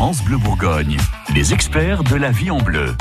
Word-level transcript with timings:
France 0.00 0.24
Bleu 0.24 0.38
Bourgogne, 0.38 0.96
les 1.34 1.52
experts 1.52 2.04
de 2.04 2.16
la 2.16 2.30
vie 2.30 2.50
en 2.50 2.56
bleu. 2.56 2.96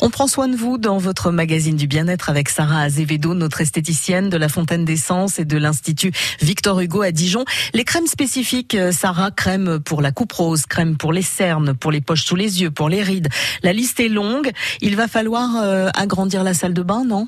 On 0.00 0.08
prend 0.08 0.28
soin 0.28 0.46
de 0.46 0.54
vous 0.54 0.78
dans 0.78 0.98
votre 0.98 1.32
magazine 1.32 1.74
du 1.74 1.88
bien-être 1.88 2.30
avec 2.30 2.48
Sarah 2.48 2.82
Azevedo, 2.82 3.34
notre 3.34 3.60
esthéticienne 3.60 4.30
de 4.30 4.36
la 4.36 4.48
Fontaine 4.48 4.84
d'Essence 4.84 5.40
et 5.40 5.44
de 5.44 5.58
l'Institut 5.58 6.12
Victor 6.40 6.78
Hugo 6.78 7.02
à 7.02 7.10
Dijon. 7.10 7.44
Les 7.74 7.82
crèmes 7.82 8.06
spécifiques, 8.06 8.76
euh, 8.76 8.92
Sarah, 8.92 9.32
crème 9.32 9.80
pour 9.80 10.00
la 10.00 10.12
coupe 10.12 10.30
rose, 10.30 10.66
crème 10.66 10.96
pour 10.96 11.12
les 11.12 11.22
cernes, 11.22 11.74
pour 11.74 11.90
les 11.90 12.00
poches 12.00 12.22
sous 12.22 12.36
les 12.36 12.62
yeux, 12.62 12.70
pour 12.70 12.88
les 12.88 13.02
rides. 13.02 13.30
La 13.64 13.72
liste 13.72 13.98
est 13.98 14.08
longue. 14.08 14.52
Il 14.80 14.94
va 14.94 15.08
falloir 15.08 15.56
euh, 15.56 15.88
agrandir 15.94 16.44
la 16.44 16.54
salle 16.54 16.72
de 16.72 16.82
bain, 16.82 17.04
non? 17.04 17.26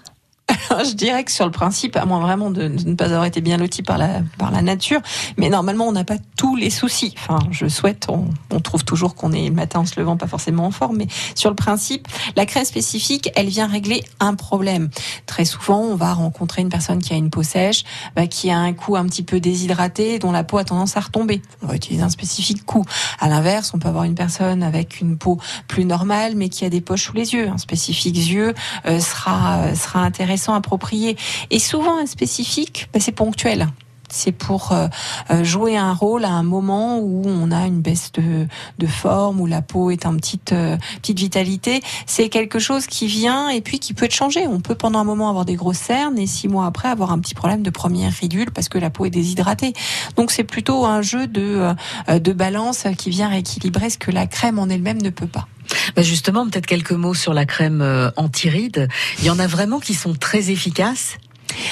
je 0.84 0.94
dirais 0.94 1.24
que 1.24 1.30
sur 1.30 1.44
le 1.44 1.50
principe, 1.50 1.96
à 1.96 2.04
moins 2.04 2.20
vraiment 2.20 2.50
de, 2.50 2.68
ne 2.68 2.94
pas 2.94 3.06
avoir 3.06 3.24
été 3.24 3.40
bien 3.40 3.56
loti 3.56 3.82
par 3.82 3.98
la, 3.98 4.22
par 4.38 4.50
la 4.50 4.62
nature, 4.62 5.00
mais 5.36 5.48
normalement 5.48 5.86
on 5.86 5.92
n'a 5.92 6.04
pas 6.04 6.16
tous 6.36 6.56
les 6.56 6.70
soucis. 6.70 7.14
Enfin, 7.18 7.38
je 7.50 7.66
souhaite, 7.66 8.06
on, 8.08 8.28
trouve 8.60 8.84
toujours 8.84 9.14
qu'on 9.14 9.32
est 9.32 9.48
le 9.48 9.54
matin 9.54 9.80
en 9.80 9.86
se 9.86 9.98
levant 9.98 10.16
pas 10.16 10.26
forcément 10.26 10.66
en 10.66 10.70
forme, 10.70 10.96
mais 10.96 11.06
sur 11.34 11.50
le 11.50 11.56
principe, 11.56 12.06
la 12.36 12.46
crème 12.46 12.64
spécifique, 12.64 13.30
elle 13.34 13.48
vient 13.48 13.66
régler 13.66 14.04
un 14.20 14.34
problème. 14.34 14.88
Très 15.26 15.44
souvent, 15.44 15.80
on 15.80 15.96
va 15.96 16.12
rencontrer 16.12 16.62
une 16.62 16.68
personne 16.68 17.00
qui 17.00 17.12
a 17.12 17.16
une 17.16 17.30
peau 17.30 17.42
sèche, 17.42 17.84
bah, 18.14 18.26
qui 18.26 18.50
a 18.50 18.58
un 18.58 18.72
cou 18.72 18.96
un 18.96 19.04
petit 19.06 19.22
peu 19.22 19.40
déshydraté, 19.40 20.18
dont 20.18 20.32
la 20.32 20.44
peau 20.44 20.58
a 20.58 20.64
tendance 20.64 20.96
à 20.96 21.00
retomber. 21.00 21.42
On 21.62 21.66
va 21.66 21.74
utiliser 21.74 22.02
un 22.02 22.08
spécifique 22.08 22.64
cou. 22.64 22.84
À 23.18 23.28
l'inverse, 23.28 23.72
on 23.74 23.78
peut 23.78 23.88
avoir 23.88 24.04
une 24.04 24.14
personne 24.14 24.62
avec 24.62 25.00
une 25.00 25.18
peau 25.18 25.38
plus 25.66 25.84
normale, 25.84 26.34
mais 26.36 26.48
qui 26.48 26.64
a 26.64 26.70
des 26.70 26.80
poches 26.80 27.06
sous 27.06 27.14
les 27.14 27.34
yeux. 27.34 27.48
Un 27.48 27.58
spécifique 27.58 28.12
yeux 28.16 28.54
euh, 28.86 29.00
sera 29.00 29.74
sera 29.74 30.00
intéressant 30.00 30.51
à 30.54 30.56
approprié. 30.56 31.16
Et 31.50 31.58
souvent, 31.58 32.04
spécifique, 32.06 32.88
ben, 32.92 33.00
c'est 33.00 33.12
ponctuel 33.12 33.68
c'est 34.12 34.32
pour 34.32 34.72
euh, 34.72 34.86
euh, 35.30 35.42
jouer 35.42 35.76
un 35.76 35.92
rôle 35.92 36.24
à 36.24 36.30
un 36.30 36.42
moment 36.42 36.98
où 36.98 37.22
on 37.26 37.50
a 37.50 37.66
une 37.66 37.80
baisse 37.80 38.12
de, 38.12 38.46
de 38.78 38.86
forme, 38.86 39.40
où 39.40 39.46
la 39.46 39.62
peau 39.62 39.90
est 39.90 40.06
en 40.06 40.14
petite, 40.16 40.52
euh, 40.52 40.76
petite 41.00 41.18
vitalité. 41.18 41.82
C'est 42.06 42.28
quelque 42.28 42.58
chose 42.58 42.86
qui 42.86 43.06
vient 43.06 43.48
et 43.48 43.60
puis 43.60 43.80
qui 43.80 43.94
peut 43.94 44.04
être 44.04 44.14
changé. 44.14 44.46
On 44.46 44.60
peut 44.60 44.74
pendant 44.74 45.00
un 45.00 45.04
moment 45.04 45.28
avoir 45.28 45.44
des 45.44 45.54
grosses 45.54 45.78
cernes 45.78 46.18
et 46.18 46.26
six 46.26 46.46
mois 46.46 46.66
après 46.66 46.88
avoir 46.88 47.10
un 47.10 47.18
petit 47.18 47.34
problème 47.34 47.62
de 47.62 47.70
première 47.70 48.12
ridule 48.12 48.50
parce 48.50 48.68
que 48.68 48.78
la 48.78 48.90
peau 48.90 49.06
est 49.06 49.10
déshydratée. 49.10 49.72
Donc 50.16 50.30
c'est 50.30 50.44
plutôt 50.44 50.84
un 50.84 51.00
jeu 51.02 51.26
de, 51.26 51.74
de 52.08 52.32
balance 52.32 52.84
qui 52.98 53.10
vient 53.10 53.28
rééquilibrer 53.28 53.88
ce 53.88 53.98
que 53.98 54.10
la 54.10 54.26
crème 54.26 54.58
en 54.58 54.68
elle-même 54.68 55.00
ne 55.00 55.10
peut 55.10 55.26
pas. 55.26 55.48
Bah 55.96 56.02
justement, 56.02 56.48
peut-être 56.48 56.66
quelques 56.66 56.92
mots 56.92 57.14
sur 57.14 57.34
la 57.34 57.44
crème 57.44 58.12
anti-rides. 58.16 58.88
Il 59.18 59.24
y 59.24 59.30
en 59.30 59.38
a 59.38 59.46
vraiment 59.46 59.80
qui 59.80 59.94
sont 59.94 60.14
très 60.14 60.50
efficaces 60.50 61.18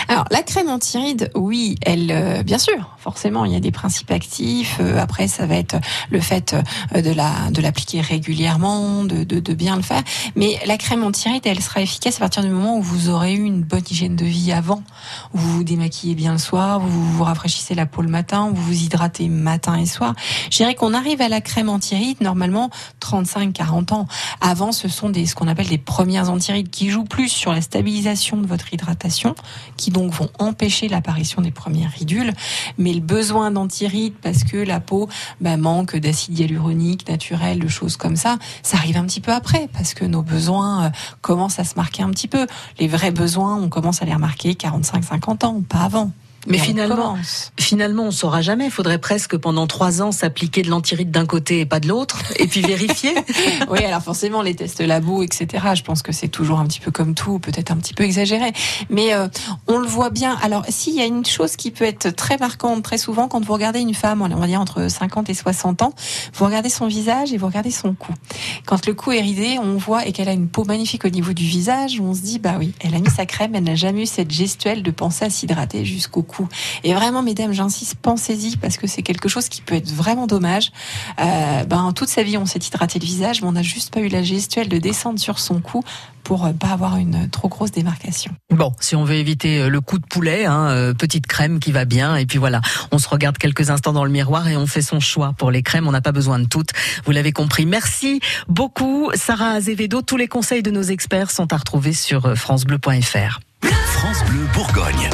alors 0.09 0.25
la 0.31 0.43
crème 0.43 0.69
anti-rides, 0.69 1.31
oui, 1.35 1.77
elle, 1.83 2.11
euh, 2.11 2.43
bien 2.43 2.59
sûr, 2.59 2.97
forcément, 2.99 3.45
il 3.45 3.53
y 3.53 3.57
a 3.57 3.61
des 3.61 3.71
principes 3.71 4.11
actifs. 4.11 4.79
Euh, 4.81 4.99
après, 4.99 5.29
ça 5.29 5.47
va 5.47 5.57
être 5.57 5.77
le 6.11 6.21
fait 6.21 6.55
euh, 6.95 7.03
de 7.03 7.11
la 7.11 7.51
de 7.51 7.61
l'appliquer 7.61 8.01
régulièrement, 8.01 9.05
de, 9.05 9.25
de, 9.25 9.41
de, 9.41 9.55
bien 9.55 9.77
le 9.77 9.83
faire. 9.83 10.03
Mais 10.37 10.59
la 10.67 10.77
crème 10.77 11.03
anti-rides, 11.05 11.47
elle 11.47 11.61
sera 11.61 11.81
efficace 11.81 12.17
à 12.17 12.21
partir 12.21 12.43
du 12.43 12.51
moment 12.51 12.77
où 12.77 12.83
vous 12.83 13.09
aurez 13.09 13.35
eu 13.35 13.45
une 13.45 13.63
bonne 13.63 13.83
hygiène 13.91 14.17
de 14.17 14.25
vie 14.25 14.53
avant, 14.53 14.83
vous 15.33 15.57
vous 15.57 15.65
démaquillez 15.65 16.15
bien 16.15 16.33
le 16.33 16.39
soir, 16.39 16.81
vous 16.81 17.13
vous 17.13 17.25
rafraîchissez 17.25 17.75
la 17.75 17.87
peau 17.87 18.03
le 18.03 18.09
matin, 18.09 18.51
vous 18.53 18.63
vous 18.63 18.85
hydratez 18.85 19.29
matin 19.29 19.77
et 19.77 19.87
soir. 19.87 20.15
Je 20.51 20.57
dirais 20.57 20.75
qu'on 20.75 20.95
arrive 20.95 21.21
à 21.21 21.29
la 21.29 21.41
crème 21.41 21.69
anti-rides 21.69 22.21
normalement 22.21 22.71
35-40 23.01 23.95
ans. 23.95 24.07
Avant, 24.41 24.73
ce 24.73 24.89
sont 24.89 25.11
des 25.11 25.27
ce 25.27 25.35
qu'on 25.35 25.49
appelle 25.49 25.69
des 25.69 25.79
premières 25.79 26.31
anti-rides 26.31 26.71
qui 26.71 26.91
jouent 26.91 27.05
plus 27.05 27.29
sur 27.29 27.53
la 27.53 27.61
stabilisation 27.61 28.37
de 28.37 28.47
votre 28.47 28.73
hydratation 28.73 29.35
qui 29.77 29.90
donc 29.91 30.13
vont 30.13 30.31
empêcher 30.39 30.89
l'apparition 30.89 31.43
des 31.43 31.51
premières 31.51 31.91
ridules. 31.91 32.33
Mais 32.79 32.93
le 32.93 33.01
besoin 33.01 33.51
d'antirides, 33.51 34.15
parce 34.23 34.45
que 34.45 34.57
la 34.57 34.81
peau 34.81 35.09
bah, 35.41 35.57
manque 35.57 35.97
d'acide 35.97 36.39
hyaluronique 36.39 37.09
naturel, 37.09 37.59
de 37.59 37.69
choses 37.69 37.97
comme 37.97 38.17
ça, 38.17 38.39
ça 38.63 38.77
arrive 38.77 38.97
un 38.97 39.05
petit 39.05 39.21
peu 39.21 39.33
après, 39.33 39.69
parce 39.73 39.95
que 39.95 40.05
nos 40.05 40.23
besoins 40.23 40.87
euh, 40.87 40.91
commencent 41.21 41.59
à 41.59 41.65
se 41.65 41.75
marquer 41.77 42.03
un 42.03 42.11
petit 42.11 42.29
peu. 42.29 42.47
Les 42.79 42.89
vrais 42.89 43.11
besoins, 43.11 43.57
on 43.57 43.69
commence 43.69 44.03
à 44.03 44.05
les 44.05 44.15
remarquer 44.15 44.53
45-50 44.53 45.45
ans, 45.45 45.63
pas 45.69 45.81
avant. 45.81 46.11
Mais 46.47 46.59
finalement, 46.59 47.19
finalement, 47.59 48.05
on 48.05 48.11
saura 48.11 48.41
jamais. 48.41 48.67
Il 48.67 48.71
faudrait 48.71 48.99
presque 48.99 49.37
pendant 49.37 49.67
trois 49.67 50.01
ans 50.01 50.11
s'appliquer 50.11 50.63
de 50.63 50.71
l'antiride 50.71 51.11
d'un 51.11 51.27
côté 51.27 51.61
et 51.61 51.67
pas 51.67 51.81
de 51.81 51.89
l'autre, 51.89 52.23
et 52.37 52.47
puis 52.47 52.63
vérifier. 52.63 53.15
oui, 53.71 53.85
alors 53.85 54.03
forcément, 54.03 54.41
les 54.41 54.55
tests 54.55 54.81
labo, 54.81 55.23
etc. 55.23 55.47
Je 55.75 55.83
pense 55.83 56.03
que 56.03 56.13
c'est 56.13 56.29
toujours 56.29 56.59
un 56.59 56.67
petit 56.67 56.81
peu 56.81 56.91
comme 56.91 57.15
tout, 57.15 57.39
peut-être 57.39 57.71
un 57.71 57.77
petit 57.77 57.93
peu 57.93 58.05
exagéré. 58.05 58.53
Mais 58.89 59.13
euh, 59.13 59.29
on 59.67 59.79
le 59.79 59.87
voit 59.87 60.09
bien. 60.09 60.39
Alors, 60.43 60.65
s'il 60.69 60.95
y 60.95 61.01
a 61.01 61.05
une 61.05 61.27
chose 61.27 61.57
qui 61.57 61.71
peut 61.71 61.85
être 61.85 62.09
très 62.11 62.39
marquante, 62.39 62.83
très 62.83 62.99
souvent, 62.99 63.29
quand 63.29 63.45
vous 63.45 63.53
regardez 63.53 63.81
une 63.81 63.95
femme, 63.95 64.23
on 64.23 64.29
va 64.29 64.47
dire 64.47 64.61
entre 64.61 64.89
50 64.89 65.29
et 65.29 65.35
60 65.35 65.83
ans, 65.83 65.93
vous 66.35 66.47
regardez 66.47 66.71
son 66.71 66.87
visage 66.87 67.35
et 67.35 67.37
vous 67.37 67.47
regardez 67.47 67.71
son 67.71 67.93
cou. 67.95 68.15
Quand 68.65 68.87
le 68.87 68.95
cou 68.95 69.13
est 69.13 69.21
ridé, 69.21 69.59
on 69.63 69.77
voit 69.77 70.07
et 70.07 70.13
qu'elle 70.13 70.29
a 70.29 70.33
une 70.33 70.49
peau 70.49 70.65
magnifique 70.65 71.05
au 71.05 71.11
niveau 71.11 71.35
du 71.35 71.45
visage, 71.45 72.01
on 72.01 72.15
se 72.15 72.21
dit, 72.21 72.39
bah 72.39 72.55
oui, 72.59 72.73
elle 72.81 72.95
a 72.95 72.99
mis 72.99 73.11
sa 73.11 73.27
crème, 73.27 73.55
elle 73.55 73.65
n'a 73.65 73.75
jamais 73.75 74.03
eu 74.03 74.07
cette 74.07 74.31
gestuelle 74.31 74.83
de 74.83 74.91
penser 74.91 75.27
à 75.27 75.31
s'hydrater 75.31 75.85
jusqu'au 75.85 76.23
et 76.85 76.95
vraiment, 76.95 77.23
mesdames, 77.23 77.53
j'insiste, 77.53 77.97
pensez-y 78.01 78.57
parce 78.57 78.77
que 78.77 78.87
c'est 78.87 79.03
quelque 79.03 79.29
chose 79.29 79.49
qui 79.49 79.63
peut 79.63 79.75
être 79.75 79.91
vraiment 79.91 80.27
dommage. 80.27 80.73
Euh, 81.21 81.65
ben, 81.65 81.93
toute 81.95 82.09
sa 82.09 82.23
vie, 82.23 82.37
on 82.37 82.47
s'est 82.47 82.59
hydraté 82.59 82.99
le 82.99 83.05
visage, 83.05 83.43
mais 83.43 83.49
on 83.49 83.53
n'a 83.53 83.63
juste 83.63 83.93
pas 83.93 84.01
eu 84.01 84.09
la 84.09 84.23
gestuelle 84.23 84.69
de 84.69 84.79
descendre 84.79 85.19
sur 85.19 85.39
son 85.39 85.61
cou 85.61 85.83
pour 86.23 86.45
euh, 86.45 86.53
pas 86.53 86.69
avoir 86.69 86.97
une 86.97 87.29
trop 87.31 87.49
grosse 87.49 87.73
démarcation. 87.73 88.33
Bon, 88.51 88.73
si 88.81 88.95
on 88.95 89.05
veut 89.05 89.17
éviter 89.17 89.61
euh, 89.61 89.69
le 89.69 89.81
coup 89.81 89.99
de 89.99 90.07
poulet, 90.07 90.45
hein, 90.45 90.93
petite 90.99 91.27
crème 91.27 91.61
qui 91.61 91.73
va 91.73 91.85
bien, 91.85 92.17
et 92.17 92.27
puis 92.27 92.39
voilà, 92.39 92.61
on 92.93 92.99
se 92.99 93.09
regarde 93.09 93.39
quelques 93.39 93.71
instants 93.71 93.93
dans 93.93 94.05
le 94.05 94.11
miroir 94.11 94.49
et 94.49 94.57
on 94.57 94.67
fait 94.67 94.83
son 94.83 95.01
choix 95.01 95.35
pour 95.37 95.51
les 95.51 95.63
crèmes. 95.63 95.89
On 95.89 95.93
n'a 95.93 96.01
pas 96.01 96.13
besoin 96.13 96.39
de 96.39 96.47
toutes. 96.47 96.71
Vous 97.05 97.13
l'avez 97.13 97.33
compris. 97.33 97.67
Merci 97.67 98.21
beaucoup, 98.49 99.11
Sarah 99.15 99.53
Azevedo. 99.53 100.03
Tous 100.03 100.17
les 100.17 100.29
conseils 100.29 100.63
de 100.63 100.71
nos 100.71 100.83
experts 100.83 101.31
sont 101.31 101.53
à 101.53 101.57
retrouver 101.57 101.93
sur 101.93 102.37
francebleu.fr. 102.37 103.41
France 103.63 104.25
Bleu 104.25 104.47
Bourgogne. 104.55 105.11